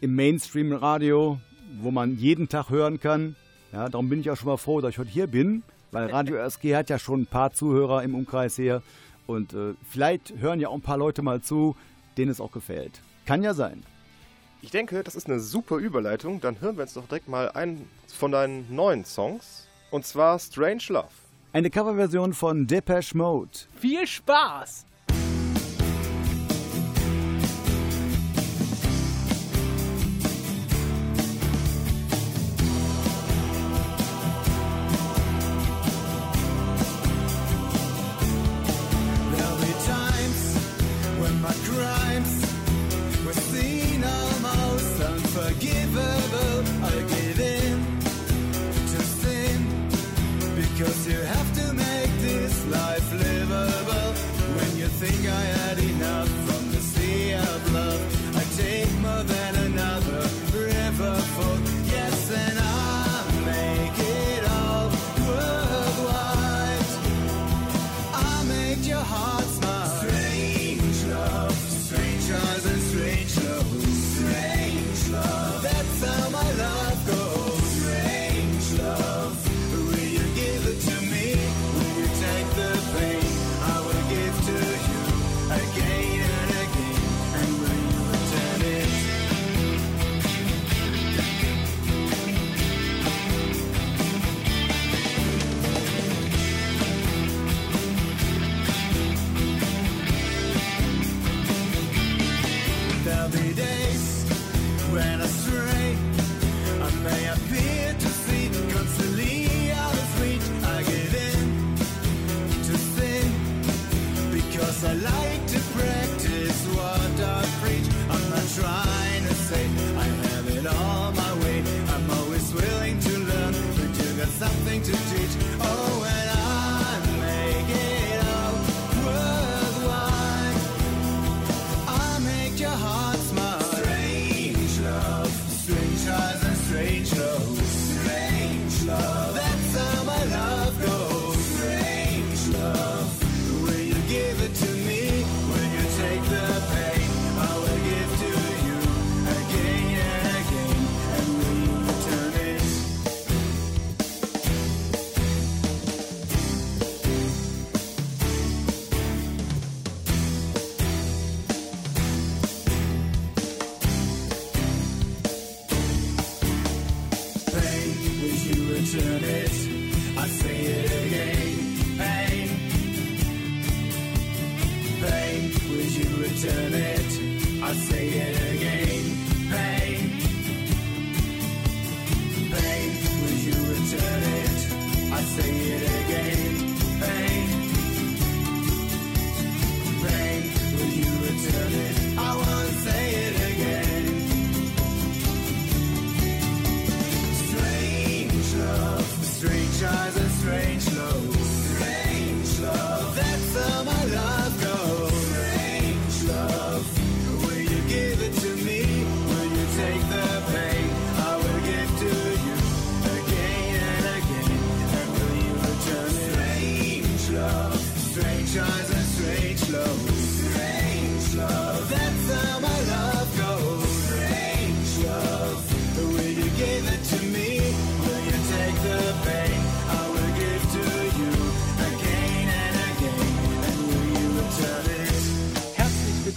[0.00, 1.38] im Mainstream-Radio,
[1.80, 3.36] wo man jeden Tag hören kann.
[3.72, 6.36] Ja, darum bin ich auch schon mal froh, dass ich heute hier bin, weil Radio
[6.36, 8.82] RSG hat ja schon ein paar Zuhörer im Umkreis hier
[9.26, 11.76] und äh, vielleicht hören ja auch ein paar Leute mal zu,
[12.16, 13.00] denen es auch gefällt.
[13.26, 13.82] Kann ja sein.
[14.62, 16.40] Ich denke, das ist eine super Überleitung.
[16.40, 19.68] Dann hören wir uns doch direkt mal einen von deinen neuen Songs.
[19.90, 21.08] Und zwar Strange Love.
[21.52, 23.50] Eine Coverversion von Depeche Mode.
[23.78, 24.84] Viel Spaß!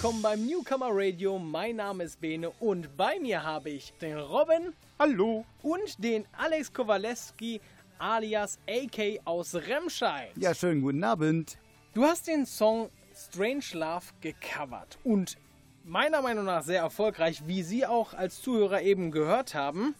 [0.03, 1.39] Willkommen beim Newcomer Radio.
[1.39, 5.45] Mein Name ist Bene und bei mir habe ich den Robin Hallo.
[5.61, 7.61] und den Alex Kowaleski
[7.99, 10.31] alias AK aus Remscheid.
[10.35, 11.57] Ja, schönen guten Abend.
[11.93, 15.37] Du hast den Song Strange Love gecovert und
[15.85, 19.95] meiner Meinung nach sehr erfolgreich, wie Sie auch als Zuhörer eben gehört haben.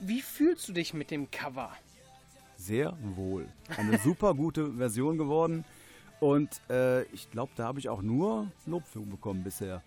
[0.00, 1.70] Wie fühlst du dich mit dem Cover?
[2.56, 3.46] Sehr wohl.
[3.76, 5.66] Eine super gute Version geworden.
[6.24, 9.82] Und äh, ich glaube, da habe ich auch nur Lob für bekommen bisher.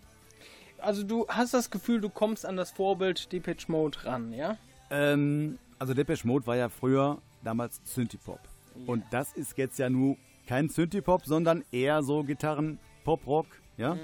[0.77, 4.55] Also du hast das Gefühl, du kommst an das Vorbild Depeche Mode ran, ja?
[4.91, 8.39] Ähm, also Depeche Mode war ja früher damals Synthie-Pop.
[8.85, 13.47] Und das ist jetzt ja nur kein Synthie-Pop, sondern eher so Gitarren, Pop-Rock,
[13.77, 13.97] ja?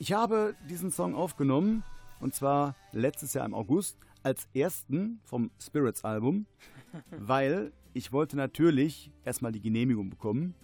[0.00, 1.84] Ich habe diesen Song aufgenommen
[2.18, 6.46] und zwar letztes Jahr im August als ersten vom Spirits-Album,
[7.12, 10.56] weil ich wollte natürlich erstmal die Genehmigung bekommen.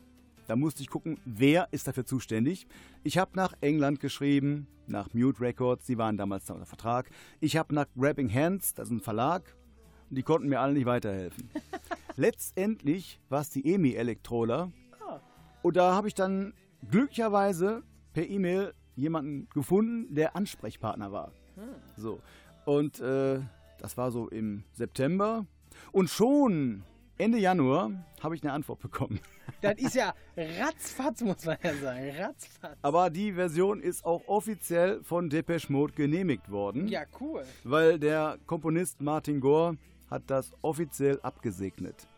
[0.51, 2.67] Da musste ich gucken, wer ist dafür zuständig.
[3.05, 7.09] Ich habe nach England geschrieben, nach Mute Records, die waren damals da unter Vertrag.
[7.39, 9.55] Ich habe nach Grabbing Hands, das ist ein Verlag,
[10.09, 11.49] und die konnten mir alle nicht weiterhelfen.
[12.17, 14.73] Letztendlich war es die EMI Elektrola.
[15.63, 16.53] Und da habe ich dann
[16.91, 21.31] glücklicherweise per E-Mail jemanden gefunden, der Ansprechpartner war.
[21.97, 22.19] So.
[22.65, 23.39] Und äh,
[23.79, 25.47] das war so im September.
[25.93, 26.83] Und schon
[27.21, 27.91] Ende Januar
[28.23, 29.21] habe ich eine Antwort bekommen.
[29.63, 32.11] Das ist ja ratzfatz, muss man ja sagen.
[32.19, 32.79] Ratzfatz.
[32.81, 36.89] Aber die Version ist auch offiziell von Depeche Mode genehmigt worden.
[36.89, 37.45] Ja, cool.
[37.65, 39.77] Weil der Komponist Martin Gore
[40.09, 42.09] hat das offiziell abgesegnet.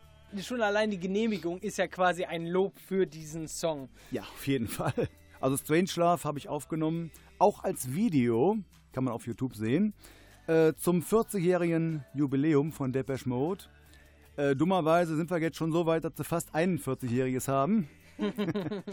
[0.41, 3.89] Schon allein die Genehmigung ist ja quasi ein Lob für diesen Song.
[4.11, 5.09] Ja, auf jeden Fall.
[5.41, 8.55] Also Strange Love habe ich aufgenommen, auch als Video,
[8.93, 9.93] kann man auf YouTube sehen,
[10.47, 13.65] äh, zum 40-jährigen Jubiläum von Depeche Mode.
[14.35, 17.87] Äh, dummerweise sind wir jetzt schon so weit, dass sie fast 41-jähriges haben.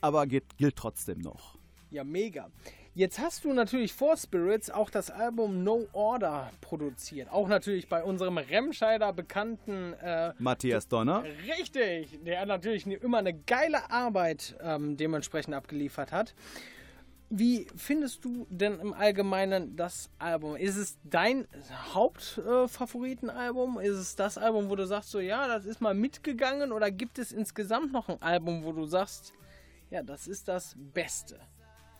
[0.00, 1.56] Aber geht, gilt trotzdem noch.
[1.90, 2.50] Ja, mega.
[2.96, 7.28] Jetzt hast du natürlich vor Spirits auch das Album No Order produziert.
[7.32, 11.24] Auch natürlich bei unserem Remscheider bekannten äh, Matthias Donner.
[11.58, 16.34] Richtig, der natürlich immer eine geile Arbeit ähm, dementsprechend abgeliefert hat.
[17.36, 20.54] Wie findest du denn im Allgemeinen das Album?
[20.54, 21.48] Ist es dein
[21.92, 23.80] Hauptfavoritenalbum?
[23.80, 26.70] ist es das Album, wo du sagst, so ja, das ist mal mitgegangen?
[26.70, 29.32] Oder gibt es insgesamt noch ein Album, wo du sagst,
[29.90, 31.40] ja, das ist das Beste?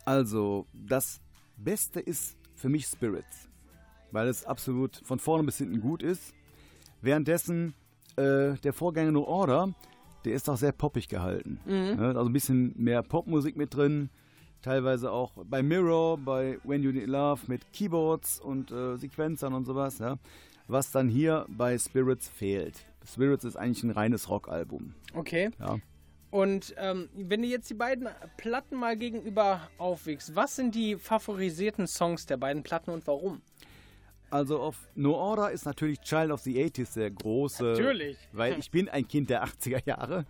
[0.05, 1.21] Also, das
[1.57, 3.49] Beste ist für mich Spirits,
[4.13, 6.33] weil es absolut von vorne bis hinten gut ist.
[7.01, 7.75] Währenddessen
[8.15, 9.75] äh, der Vorgänger No Order,
[10.25, 11.59] der ist auch sehr poppig gehalten.
[11.97, 12.07] Ne?
[12.07, 14.11] Also ein bisschen mehr Popmusik mit drin.
[14.65, 19.67] Teilweise auch bei Mirror, bei When You Need Love mit Keyboards und äh, Sequenzern und
[19.67, 19.99] sowas.
[19.99, 20.17] Ja?
[20.69, 22.87] Was dann hier bei Spirits fehlt.
[23.07, 24.95] Spirits ist eigentlich ein reines Rockalbum.
[25.13, 25.51] Okay.
[25.61, 25.77] Ja.
[26.31, 28.09] Und ähm, wenn du jetzt die beiden
[28.39, 33.43] Platten mal gegenüber aufwiegst, was sind die favorisierten Songs der beiden Platten und warum?
[34.31, 37.65] Also auf No Order ist natürlich Child of the 80s der große.
[37.65, 38.17] Natürlich.
[38.33, 40.25] Weil ich bin ein Kind der 80er Jahre.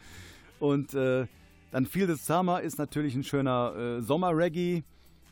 [0.59, 1.28] Und äh,
[1.75, 4.85] dann Feel the Summer ist natürlich ein schöner äh, Sommer-Reggae.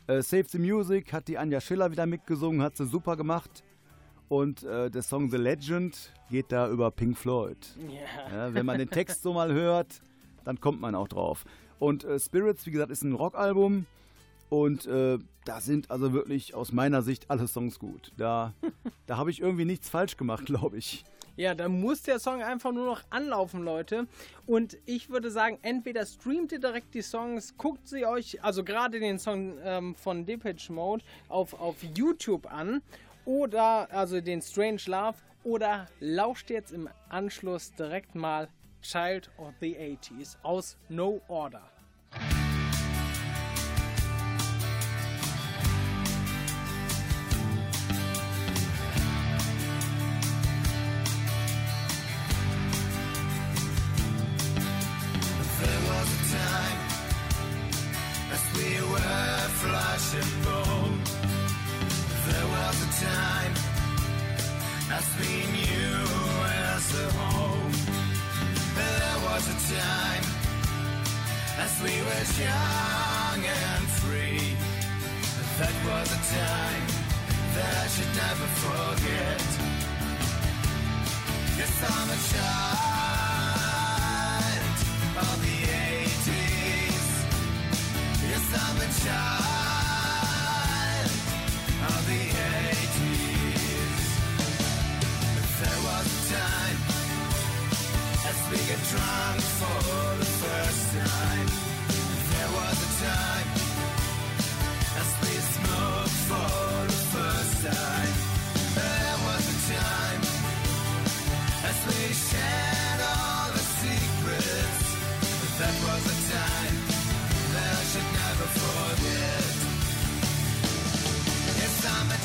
[0.07, 3.63] Äh, Save the Music hat die Anja Schiller wieder mitgesungen, hat sie super gemacht.
[4.27, 7.57] Und äh, der Song The Legend geht da über Pink Floyd.
[7.87, 8.47] Ja.
[8.47, 10.01] Ja, wenn man den Text so mal hört,
[10.43, 11.45] dann kommt man auch drauf.
[11.79, 13.85] Und äh, Spirits, wie gesagt, ist ein Rockalbum.
[14.49, 18.11] Und äh, da sind also wirklich aus meiner Sicht alle Songs gut.
[18.17, 18.53] Da,
[19.05, 21.05] da habe ich irgendwie nichts falsch gemacht, glaube ich.
[21.35, 24.07] Ja, dann muss der Song einfach nur noch anlaufen, Leute.
[24.45, 28.99] Und ich würde sagen, entweder streamt ihr direkt die Songs, guckt sie euch, also gerade
[28.99, 32.83] den Song ähm, von Depeche Mode, auf, auf YouTube an.
[33.25, 35.17] Oder, also den Strange Love.
[35.43, 38.47] Oder lauscht jetzt im Anschluss direkt mal
[38.81, 41.72] Child of the 80s aus No Order.
[78.27, 79.41] Never forget.
[81.57, 83.02] Yes, I'm a child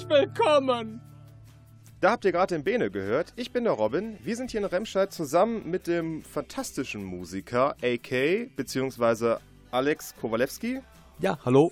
[0.00, 1.00] Herzlich willkommen!
[2.00, 3.34] Da habt ihr gerade den Bene gehört.
[3.36, 4.16] Ich bin der Robin.
[4.24, 9.36] Wir sind hier in Remscheid zusammen mit dem fantastischen Musiker AK bzw.
[9.70, 10.80] Alex Kowalewski.
[11.18, 11.70] Ja, hallo.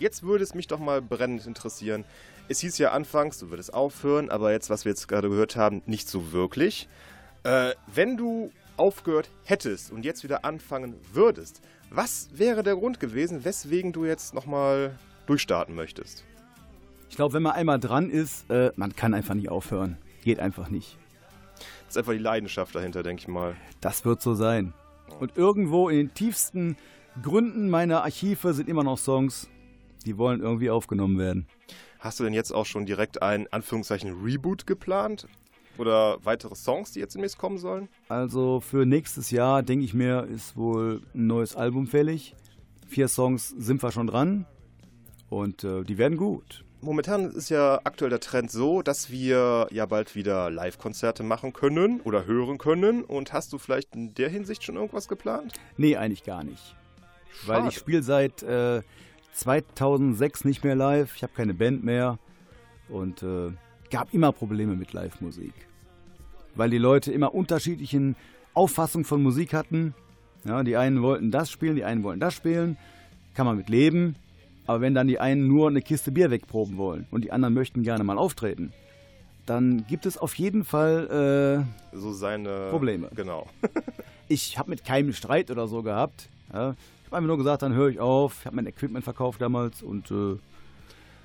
[0.00, 2.04] Jetzt würde es mich doch mal brennend interessieren.
[2.48, 5.82] Es hieß ja anfangs, du würdest aufhören, aber jetzt, was wir jetzt gerade gehört haben,
[5.86, 6.88] nicht so wirklich.
[7.44, 13.44] Äh, wenn du aufgehört hättest und jetzt wieder anfangen würdest, was wäre der Grund gewesen,
[13.44, 16.24] weswegen du jetzt nochmal durchstarten möchtest?
[17.08, 19.96] Ich glaube, wenn man einmal dran ist, äh, man kann einfach nicht aufhören.
[20.22, 20.98] Geht einfach nicht.
[21.56, 23.56] Das ist einfach die Leidenschaft dahinter, denke ich mal.
[23.80, 24.74] Das wird so sein.
[25.20, 26.76] Und irgendwo in den tiefsten
[27.22, 29.48] Gründen meiner Archive sind immer noch Songs,
[30.04, 31.46] die wollen irgendwie aufgenommen werden.
[31.98, 35.26] Hast du denn jetzt auch schon direkt ein Anführungszeichen Reboot geplant?
[35.78, 37.88] Oder weitere Songs, die jetzt demnächst kommen sollen?
[38.08, 42.34] Also für nächstes Jahr, denke ich mir, ist wohl ein neues Album fällig.
[42.86, 44.46] Vier Songs sind wir schon dran
[45.28, 46.65] und äh, die werden gut.
[46.86, 52.00] Momentan ist ja aktuell der Trend so, dass wir ja bald wieder Live-Konzerte machen können
[52.02, 53.02] oder hören können.
[53.02, 55.54] Und hast du vielleicht in der Hinsicht schon irgendwas geplant?
[55.76, 56.76] Nee, eigentlich gar nicht.
[57.44, 57.68] Weil Schade.
[57.70, 58.82] ich spiele seit äh,
[59.32, 61.16] 2006 nicht mehr live.
[61.16, 62.20] Ich habe keine Band mehr
[62.88, 63.50] und äh,
[63.90, 65.54] gab immer Probleme mit Live-Musik.
[66.54, 68.14] Weil die Leute immer unterschiedlichen
[68.54, 69.92] Auffassungen von Musik hatten.
[70.44, 72.78] Ja, die einen wollten das spielen, die einen wollten das spielen.
[73.34, 74.14] Kann man mit leben.
[74.66, 77.82] Aber wenn dann die einen nur eine Kiste Bier wegproben wollen und die anderen möchten
[77.82, 78.72] gerne mal auftreten,
[79.46, 83.08] dann gibt es auf jeden Fall äh, So seine Probleme.
[83.14, 83.46] Genau.
[84.28, 86.28] ich habe mit keinem Streit oder so gehabt.
[86.52, 86.70] Ja.
[86.72, 88.38] Ich habe einfach nur gesagt, dann höre ich auf.
[88.40, 90.36] Ich habe mein Equipment verkauft damals und äh,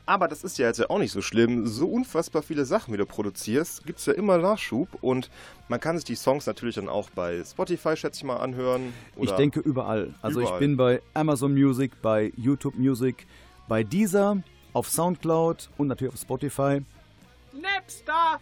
[0.05, 1.67] Aber das ist ja jetzt ja auch nicht so schlimm.
[1.67, 4.89] So unfassbar viele Sachen, wie du produzierst, gibt es ja immer Nachschub.
[5.01, 5.29] Und
[5.69, 8.93] man kann sich die Songs natürlich dann auch bei Spotify, schätze ich mal, anhören.
[9.17, 10.13] Ich denke überall.
[10.21, 10.59] Also ich Überall.
[10.59, 13.25] bin bei Amazon Music, bei YouTube Music,
[13.67, 14.41] bei Deezer,
[14.73, 16.81] auf Soundcloud und natürlich auf Spotify.
[17.53, 18.39] Napster!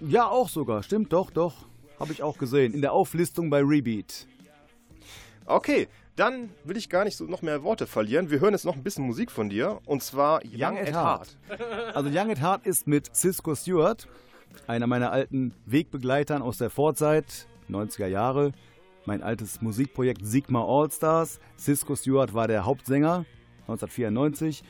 [0.00, 0.82] Ja, auch sogar.
[0.82, 1.54] Stimmt, doch, doch.
[1.98, 2.74] Habe ich auch gesehen.
[2.74, 4.26] In der Auflistung bei Rebeat.
[5.46, 8.30] Okay, dann will ich gar nicht so noch mehr Worte verlieren.
[8.30, 9.80] Wir hören jetzt noch ein bisschen Musik von dir.
[9.84, 11.36] Und zwar Young, at Heart.
[11.94, 14.08] Also Young at Heart ist mit Cisco Stewart,
[14.66, 18.52] einer meiner alten Wegbegleitern aus der Vorzeit, 90er Jahre.
[19.04, 21.38] Mein altes Musikprojekt Sigma All-Stars.
[21.58, 23.24] Cisco Stewart war der Hauptsänger,
[23.68, 24.64] 1994.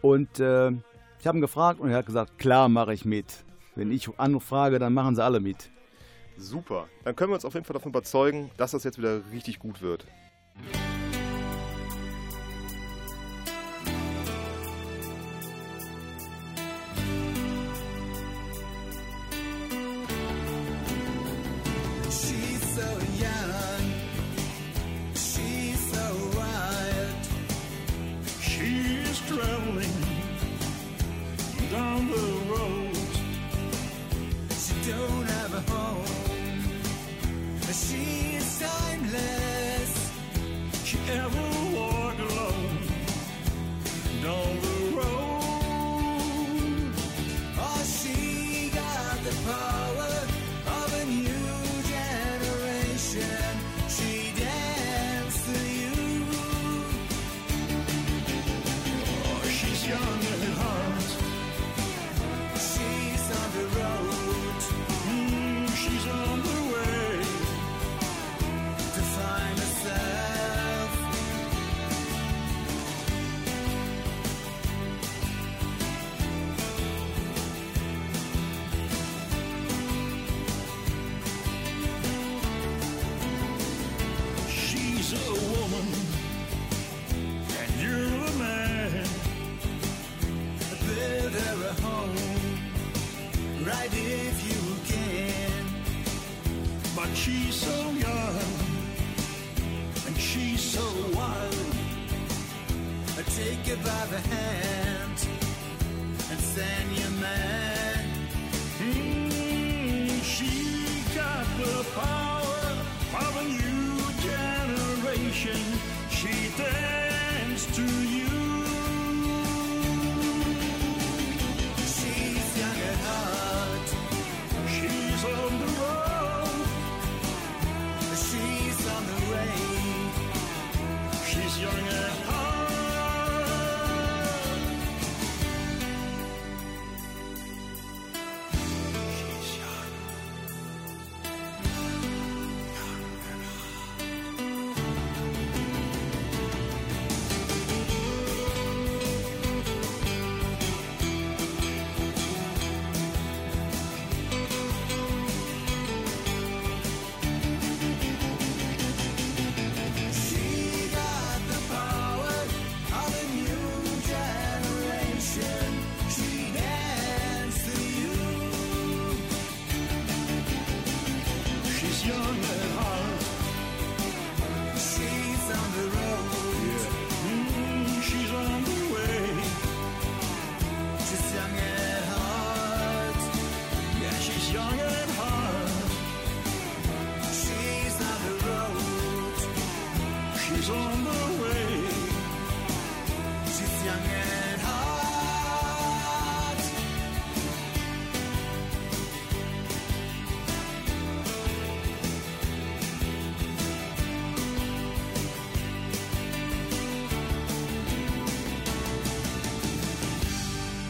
[0.00, 0.70] Und äh,
[1.18, 3.44] ich habe ihn gefragt und er hat gesagt, klar mache ich mit.
[3.74, 5.70] Wenn ich anfrage, dann machen sie alle mit.
[6.36, 6.86] Super.
[7.04, 9.82] Dann können wir uns auf jeden Fall davon überzeugen, dass das jetzt wieder richtig gut
[9.82, 10.06] wird.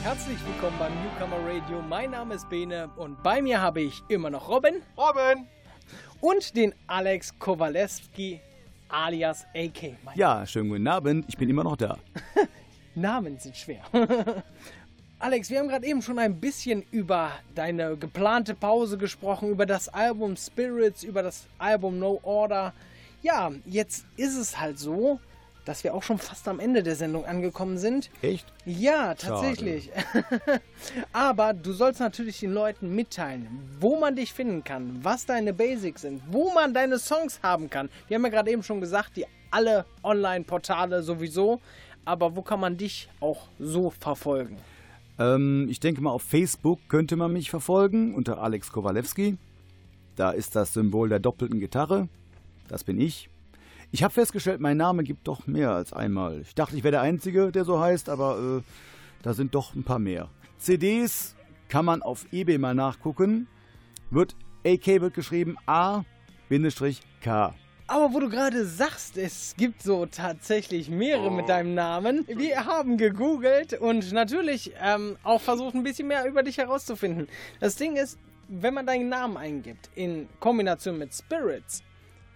[0.02, 1.80] Herzlich willkommen beim Newcomer Radio.
[1.80, 5.46] Mein Name ist Bene und bei mir habe ich immer noch Robin Robin!
[6.20, 8.40] und den Alex Kowalewski
[8.88, 9.94] alias AK.
[10.16, 11.26] Ja, schönen guten Abend.
[11.28, 11.98] Ich bin immer noch da.
[12.96, 13.84] Namen sind schwer.
[15.20, 19.88] Alex, wir haben gerade eben schon ein bisschen über deine geplante Pause gesprochen, über das
[19.88, 22.74] Album Spirits, über das Album No Order.
[23.22, 25.20] Ja, jetzt ist es halt so,
[25.64, 28.10] dass wir auch schon fast am Ende der Sendung angekommen sind.
[28.20, 28.46] Echt?
[28.64, 29.90] Ja, tatsächlich.
[31.12, 33.46] Aber du sollst natürlich den Leuten mitteilen,
[33.80, 37.88] wo man dich finden kann, was deine Basics sind, wo man deine Songs haben kann.
[38.08, 41.60] Wir haben ja gerade eben schon gesagt, die alle Online-Portale sowieso.
[42.04, 44.56] Aber wo kann man dich auch so verfolgen?
[45.18, 49.36] Ähm, ich denke mal, auf Facebook könnte man mich verfolgen unter Alex Kowalewski.
[50.16, 52.08] Da ist das Symbol der doppelten Gitarre.
[52.68, 53.28] Das bin ich.
[53.94, 56.40] Ich habe festgestellt, mein Name gibt doch mehr als einmal.
[56.40, 58.62] Ich dachte, ich wäre der Einzige, der so heißt, aber äh,
[59.22, 60.30] da sind doch ein paar mehr.
[60.56, 61.36] CDs
[61.68, 63.48] kann man auf eBay mal nachgucken.
[64.10, 64.34] Wird
[64.64, 67.54] AK wird geschrieben A-K.
[67.86, 72.26] Aber wo du gerade sagst, es gibt so tatsächlich mehrere mit deinem Namen.
[72.28, 77.28] Wir haben gegoogelt und natürlich ähm, auch versucht, ein bisschen mehr über dich herauszufinden.
[77.60, 78.18] Das Ding ist,
[78.48, 81.82] wenn man deinen Namen eingibt in Kombination mit Spirits,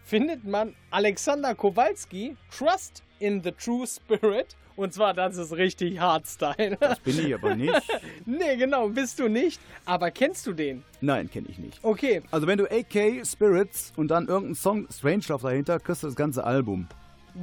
[0.07, 4.57] findet man Alexander Kowalski, Trust in the True Spirit.
[4.77, 6.77] Und zwar, das ist richtig Hardstyle.
[6.79, 7.73] Das bin ich aber nicht.
[8.27, 9.59] nee, genau, bist du nicht.
[9.87, 10.85] Aber kennst du den?
[11.01, 11.79] Nein, kenne ich nicht.
[11.83, 16.07] Okay, Also wenn du AK Spirits und dann irgendein Song Strange Love dahinter, kriegst du
[16.09, 16.89] das ganze Album.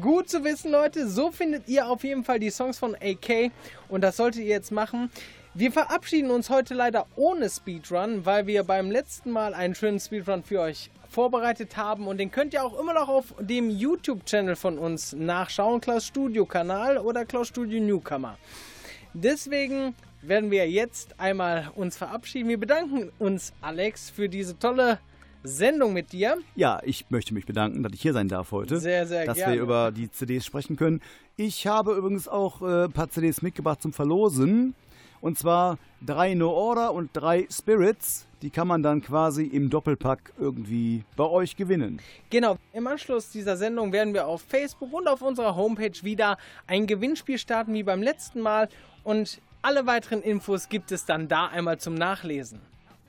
[0.02, 1.08] Gut zu wissen, Leute.
[1.08, 3.52] So findet ihr auf jeden Fall die Songs von AK
[3.90, 5.12] und das solltet ihr jetzt machen.
[5.54, 10.44] Wir verabschieden uns heute leider ohne Speedrun, weil wir beim letzten Mal einen schönen Speedrun
[10.44, 14.80] für euch vorbereitet haben und den könnt ihr auch immer noch auf dem YouTube-Channel von
[14.80, 18.40] uns nachschauen, Klaus Studio Kanal oder Klaus Studio Newcomer.
[19.14, 22.50] Deswegen werden wir jetzt einmal uns verabschieden.
[22.50, 24.98] Wir bedanken uns, Alex, für diese tolle
[25.44, 26.38] Sendung mit dir.
[26.56, 28.80] Ja, ich möchte mich bedanken, dass ich hier sein darf heute.
[28.80, 29.56] Sehr, sehr dass gerne.
[29.56, 31.02] wir über die CDs sprechen können.
[31.36, 34.76] Ich habe übrigens auch äh, ein paar CDs mitgebracht zum Verlosen.
[35.22, 38.28] Und zwar drei No Order und drei Spirits.
[38.42, 42.02] Die kann man dann quasi im Doppelpack irgendwie bei euch gewinnen.
[42.30, 46.38] Genau, im Anschluss dieser Sendung werden wir auf Facebook und auf unserer Homepage wieder
[46.68, 48.68] ein Gewinnspiel starten wie beim letzten Mal
[49.06, 52.60] und alle weiteren Infos gibt es dann da einmal zum Nachlesen.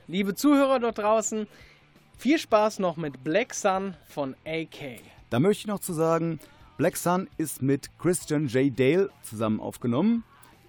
[0.07, 1.49] Liebe Zuhörer dort draußen,
[2.17, 5.01] viel Spaß noch mit Black Sun von AK.
[5.31, 6.41] Da möchte ich noch zu sagen,
[6.77, 8.77] Black Sun ist mit Christian J.
[8.77, 10.25] Dale zusammen aufgenommen.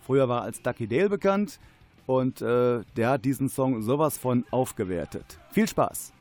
[0.05, 1.59] Früher war er als Ducky Dale bekannt
[2.05, 5.39] und äh, der hat diesen Song sowas von aufgewertet.
[5.51, 6.14] Viel Spaß!